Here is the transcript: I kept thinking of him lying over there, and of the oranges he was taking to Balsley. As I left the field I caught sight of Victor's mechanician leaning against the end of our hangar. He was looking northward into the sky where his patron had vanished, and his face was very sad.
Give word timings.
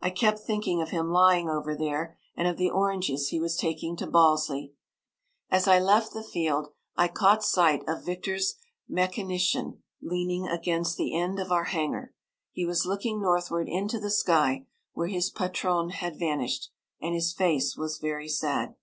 I 0.00 0.08
kept 0.08 0.38
thinking 0.38 0.80
of 0.80 0.88
him 0.92 1.10
lying 1.10 1.50
over 1.50 1.76
there, 1.76 2.16
and 2.34 2.48
of 2.48 2.56
the 2.56 2.70
oranges 2.70 3.28
he 3.28 3.38
was 3.38 3.54
taking 3.54 3.96
to 3.98 4.06
Balsley. 4.06 4.72
As 5.50 5.68
I 5.68 5.78
left 5.78 6.14
the 6.14 6.22
field 6.22 6.68
I 6.96 7.08
caught 7.08 7.44
sight 7.44 7.82
of 7.86 8.02
Victor's 8.02 8.54
mechanician 8.88 9.82
leaning 10.00 10.46
against 10.48 10.96
the 10.96 11.14
end 11.14 11.38
of 11.38 11.52
our 11.52 11.64
hangar. 11.64 12.14
He 12.50 12.64
was 12.64 12.86
looking 12.86 13.20
northward 13.20 13.68
into 13.68 14.00
the 14.00 14.08
sky 14.10 14.64
where 14.94 15.08
his 15.08 15.28
patron 15.28 15.90
had 15.90 16.18
vanished, 16.18 16.70
and 17.02 17.12
his 17.14 17.34
face 17.34 17.76
was 17.76 17.98
very 17.98 18.26
sad. 18.30 18.74